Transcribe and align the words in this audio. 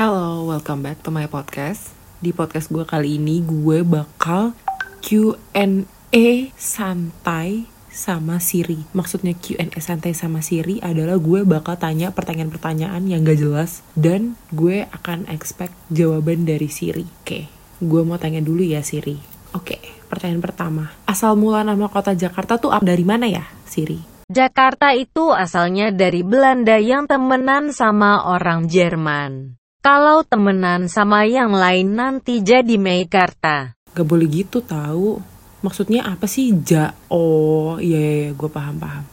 welcome 0.00 0.80
back 0.80 1.04
to 1.04 1.12
my 1.12 1.28
podcast. 1.28 1.92
Di 2.24 2.32
podcast 2.32 2.72
gue 2.72 2.88
kali 2.88 3.20
ini 3.20 3.44
gue 3.44 3.84
bakal 3.84 4.56
Q&A 5.04 6.28
santai 6.56 7.68
sama 7.92 8.40
Siri. 8.40 8.80
Maksudnya 8.96 9.36
Q&A 9.36 9.68
santai 9.76 10.16
sama 10.16 10.40
Siri 10.40 10.80
adalah 10.80 11.20
gue 11.20 11.44
bakal 11.44 11.76
tanya 11.76 12.16
pertanyaan-pertanyaan 12.16 13.12
yang 13.12 13.28
gak 13.28 13.44
jelas 13.44 13.84
dan 13.92 14.40
gue 14.48 14.88
akan 14.88 15.28
expect 15.28 15.76
jawaban 15.92 16.48
dari 16.48 16.72
Siri. 16.72 17.04
Oke, 17.20 17.52
gue 17.84 18.00
mau 18.00 18.16
tanya 18.16 18.40
dulu 18.40 18.64
ya 18.64 18.80
Siri. 18.80 19.20
Oke, 19.52 19.76
pertanyaan 20.08 20.40
pertama. 20.40 20.96
Asal 21.04 21.36
mula 21.36 21.60
nama 21.60 21.92
kota 21.92 22.16
Jakarta 22.16 22.56
tuh 22.56 22.72
dari 22.80 23.04
mana 23.04 23.28
ya, 23.28 23.44
Siri? 23.68 24.00
Jakarta 24.32 24.96
itu 24.96 25.28
asalnya 25.28 25.92
dari 25.92 26.24
Belanda 26.24 26.80
yang 26.80 27.04
temenan 27.04 27.74
sama 27.76 28.24
orang 28.32 28.64
Jerman. 28.64 29.59
Kalau 29.80 30.20
temenan 30.28 30.92
sama 30.92 31.24
yang 31.24 31.56
lain 31.56 31.96
nanti 31.96 32.44
jadi 32.44 32.76
Meikarta. 32.76 33.72
Gak 33.96 34.04
boleh 34.04 34.28
gitu 34.28 34.60
tahu. 34.60 35.24
Maksudnya 35.64 36.04
apa 36.04 36.28
sih 36.28 36.52
ja? 36.60 36.92
Oh 37.08 37.80
iya, 37.80 37.96
iya, 37.96 38.12
iya 38.28 38.30
gue 38.36 38.50
paham 38.52 38.76
paham. 38.76 39.08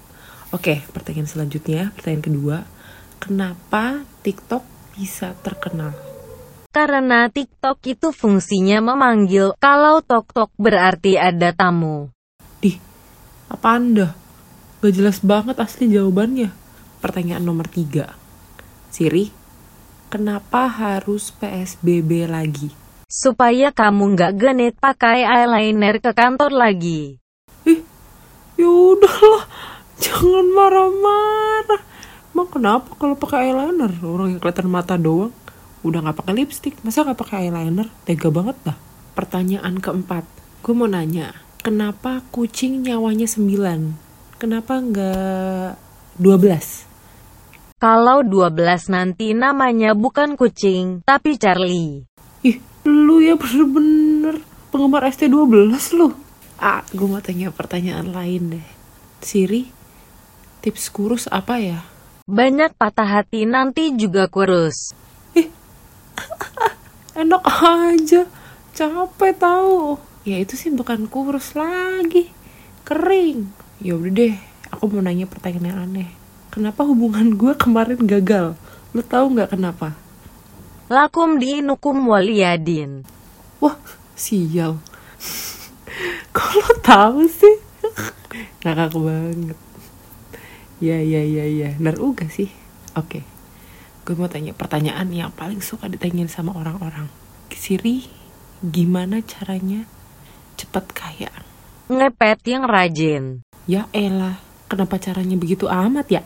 Oke, 0.51 0.83
pertanyaan 0.91 1.31
selanjutnya, 1.31 1.95
pertanyaan 1.95 2.25
kedua. 2.27 2.57
Kenapa 3.15 4.03
TikTok 4.27 4.67
bisa 4.99 5.39
terkenal? 5.39 5.95
Karena 6.75 7.31
TikTok 7.31 7.79
itu 7.87 8.11
fungsinya 8.11 8.83
memanggil, 8.91 9.55
kalau 9.63 10.03
tok-tok 10.03 10.51
berarti 10.59 11.15
ada 11.15 11.55
tamu. 11.55 12.11
Dih, 12.59 12.75
apa 13.47 13.67
anda? 13.71 14.11
Gak 14.83 14.99
jelas 14.99 15.23
banget 15.23 15.63
asli 15.63 15.87
jawabannya. 15.87 16.51
Pertanyaan 16.99 17.47
nomor 17.47 17.71
tiga. 17.71 18.19
Siri, 18.91 19.36
kenapa 20.07 20.71
harus 20.71 21.31
PSBB 21.35 22.27
lagi? 22.27 22.71
Supaya 23.07 23.71
kamu 23.71 24.15
nggak 24.15 24.33
genit 24.35 24.75
pakai 24.79 25.23
eyeliner 25.23 25.99
ke 25.99 26.11
kantor 26.11 26.51
lagi. 26.51 27.19
Ih, 27.63 27.83
yaudahlah. 28.59 29.47
Jangan 30.03 30.47
marah-marah. 30.51 31.81
Emang 32.35 32.49
kenapa 32.51 32.89
kalau 32.99 33.15
pakai 33.15 33.51
eyeliner? 33.51 33.91
Orang 34.03 34.35
yang 34.35 34.39
kelihatan 34.43 34.67
mata 34.67 34.95
doang. 34.99 35.31
Udah 35.83 36.03
nggak 36.03 36.19
pakai 36.19 36.33
lipstick, 36.35 36.75
masa 36.83 37.07
nggak 37.07 37.19
pakai 37.19 37.47
eyeliner? 37.47 37.87
Tega 38.03 38.27
banget 38.27 38.57
dah. 38.63 38.77
Pertanyaan 39.15 39.79
keempat. 39.79 40.27
Gue 40.61 40.73
mau 40.75 40.89
nanya, 40.89 41.31
kenapa 41.63 42.21
kucing 42.35 42.83
nyawanya 42.83 43.25
9? 43.25 44.39
Kenapa 44.41 44.83
nggak 44.83 45.79
12? 46.19 46.86
Kalau 47.77 48.25
12 48.25 48.89
nanti 48.89 49.37
namanya 49.37 49.93
bukan 49.93 50.33
kucing, 50.33 51.05
tapi 51.05 51.37
Charlie. 51.37 52.09
Ih, 52.41 52.57
lu 52.89 53.21
ya 53.21 53.37
bener-bener 53.37 54.41
penggemar 54.73 55.05
ST12 55.05 55.77
lu. 55.93 56.09
Ah, 56.57 56.81
gue 56.89 57.05
mau 57.05 57.21
tanya 57.21 57.53
pertanyaan 57.53 58.09
lain 58.09 58.57
deh. 58.57 58.67
Siri, 59.21 59.69
tips 60.65 60.89
kurus 60.89 61.29
apa 61.29 61.61
ya? 61.61 61.85
Banyak 62.25 62.73
patah 62.73 63.21
hati 63.21 63.45
nanti 63.45 63.93
juga 63.93 64.25
kurus. 64.25 64.97
Ih, 65.37 65.45
enak 67.21 67.45
aja. 67.45 68.25
Capek 68.73 69.37
tahu. 69.37 70.01
Ya 70.25 70.41
itu 70.41 70.57
sih 70.57 70.73
bukan 70.73 71.05
kurus 71.05 71.53
lagi. 71.53 72.33
Kering 72.81 73.67
ya 73.77 73.93
udah 73.93 74.09
deh 74.09 74.35
aku 74.73 74.89
mau 74.89 75.05
nanya 75.05 75.29
pertanyaan 75.29 75.69
yang 75.69 75.79
aneh 75.85 76.09
kenapa 76.57 76.81
hubungan 76.81 77.37
gue 77.37 77.53
kemarin 77.53 78.01
gagal? 78.01 78.57
Lo 78.89 79.05
tahu 79.05 79.37
nggak 79.37 79.53
kenapa? 79.53 79.93
Lakum 80.89 81.37
diinukum 81.37 82.09
waliyadin. 82.09 83.05
Wah 83.61 83.77
sial. 84.17 84.81
Kok 86.33 86.51
lo 86.57 86.71
tahu 86.81 87.29
sih? 87.29 87.61
Ngakak 88.65 88.97
banget. 88.97 89.57
Ya 90.81 90.97
ya 90.97 91.21
ya 91.21 91.45
ya. 91.45 91.69
Benar 91.77 92.01
uga 92.01 92.25
sih. 92.25 92.49
Oke. 92.97 93.21
Gue 94.01 94.17
mau 94.17 94.25
tanya 94.25 94.57
pertanyaan 94.57 95.13
yang 95.13 95.29
paling 95.29 95.61
suka 95.61 95.85
ditanyain 95.85 96.25
sama 96.25 96.57
orang-orang. 96.57 97.05
Siri 97.53 98.09
gimana 98.65 99.21
caranya 99.21 99.85
cepat 100.57 100.89
kaya? 100.89 101.29
Ngepet 101.93 102.41
yang 102.49 102.65
rajin. 102.65 103.45
Ya 103.69 103.85
elah, 103.93 104.41
kenapa 104.67 104.99
caranya 104.99 105.39
begitu 105.39 105.65
amat 105.65 106.07
ya? 106.11 106.23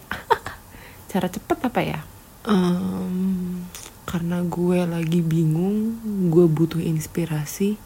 Cara 1.12 1.30
cepet 1.30 1.58
apa 1.62 1.82
ya? 1.82 2.00
Um, 2.46 3.66
karena 4.10 4.42
gue 4.42 4.82
lagi 4.84 5.22
bingung, 5.22 6.02
gue 6.34 6.46
butuh 6.50 6.82
inspirasi. 6.82 7.78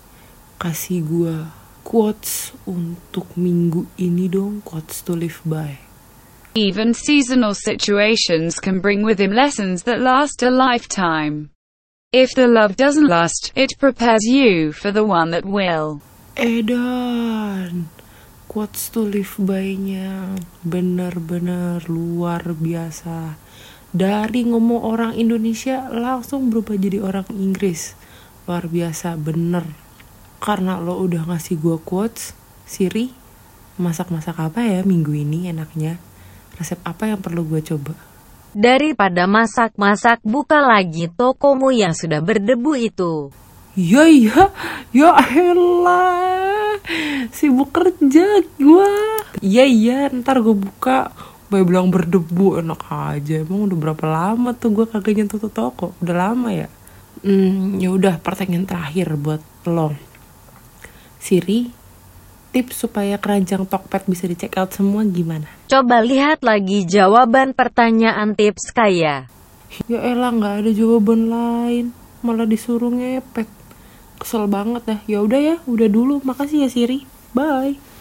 Kasih 0.56 1.00
gue 1.04 1.36
quotes 1.84 2.56
untuk 2.66 3.30
minggu 3.38 3.86
ini 4.02 4.32
dong, 4.32 4.64
quotes 4.66 5.04
to 5.06 5.14
live 5.14 5.44
by. 5.46 5.78
Even 6.56 6.96
seasonal 6.96 7.54
situations 7.54 8.64
can 8.64 8.80
bring 8.80 9.04
with 9.04 9.20
him 9.20 9.36
lessons 9.36 9.84
that 9.84 10.00
last 10.00 10.42
a 10.42 10.50
lifetime. 10.50 11.52
If 12.16 12.32
the 12.32 12.48
love 12.48 12.80
doesn't 12.80 13.12
last, 13.12 13.52
it 13.60 13.76
prepares 13.78 14.24
you 14.24 14.72
for 14.72 14.90
the 14.90 15.04
one 15.04 15.32
that 15.36 15.44
will. 15.44 16.00
Edan 16.40 17.92
quotes 18.56 18.88
to 18.88 19.04
live 19.04 19.36
by-nya 19.36 20.32
bener-bener 20.64 21.84
luar 21.92 22.56
biasa. 22.56 23.36
Dari 23.92 24.48
ngomong 24.48 24.80
orang 24.80 25.12
Indonesia 25.20 25.92
langsung 25.92 26.48
berubah 26.48 26.80
jadi 26.80 27.04
orang 27.04 27.28
Inggris. 27.36 28.00
Luar 28.48 28.72
biasa, 28.72 29.20
bener. 29.20 29.68
Karena 30.40 30.80
lo 30.80 31.04
udah 31.04 31.28
ngasih 31.28 31.60
gue 31.60 31.84
quotes, 31.84 32.32
Siri, 32.64 33.12
masak-masak 33.76 34.40
apa 34.40 34.64
ya 34.64 34.88
minggu 34.88 35.12
ini 35.12 35.52
enaknya? 35.52 36.00
Resep 36.56 36.80
apa 36.88 37.12
yang 37.12 37.20
perlu 37.20 37.44
gue 37.44 37.60
coba? 37.60 37.92
Daripada 38.56 39.28
masak-masak, 39.28 40.24
buka 40.24 40.64
lagi 40.64 41.12
tokomu 41.12 41.76
yang 41.76 41.92
sudah 41.92 42.24
berdebu 42.24 42.72
itu. 42.80 43.36
Ya 43.76 44.08
iya, 44.08 44.48
ya 44.96 45.12
elah, 45.20 46.65
sibuk 47.36 47.72
kerja 47.74 48.44
gue. 48.60 48.92
Iya 49.42 49.64
iya, 49.68 50.00
ntar 50.12 50.40
gue 50.42 50.56
buka, 50.56 51.12
gue 51.52 51.62
bilang 51.64 51.92
berdebu 51.94 52.60
enak 52.60 52.82
aja. 52.90 53.42
Emang 53.44 53.68
udah 53.70 53.78
berapa 53.78 54.06
lama 54.06 54.56
tuh 54.56 54.72
gue 54.72 54.86
kagak 54.90 55.16
nyentuh 55.16 55.40
tuh 55.40 55.52
toko? 55.52 55.94
Udah 56.02 56.16
lama 56.30 56.50
ya. 56.52 56.68
Hmm, 57.26 57.82
ya 57.82 57.90
udah 57.90 58.22
pertanyaan 58.22 58.70
terakhir 58.70 59.18
buat 59.18 59.42
lo. 59.66 59.96
Siri, 61.18 61.74
tips 62.54 62.88
supaya 62.88 63.18
keranjang 63.18 63.66
Tokped 63.66 64.08
bisa 64.08 64.30
di 64.30 64.38
check 64.38 64.56
out 64.62 64.72
semua 64.72 65.04
gimana? 65.04 65.50
Coba 65.68 66.00
lihat 66.00 66.46
lagi 66.46 66.86
jawaban 66.86 67.52
pertanyaan 67.52 68.38
tips 68.38 68.70
kaya. 68.72 69.28
Ya 69.92 70.00
elah 70.00 70.32
nggak 70.32 70.56
ada 70.64 70.72
jawaban 70.72 71.28
lain, 71.28 71.86
malah 72.24 72.48
disuruh 72.48 72.94
ngepet 72.94 73.50
kesel 74.20 74.48
banget 74.52 74.84
dah. 74.86 75.00
Ya 75.06 75.20
udah 75.22 75.40
ya 75.40 75.56
udah 75.66 75.88
dulu. 75.88 76.22
Makasih 76.24 76.66
ya 76.66 76.70
Siri. 76.70 77.08
Bye 77.36 77.95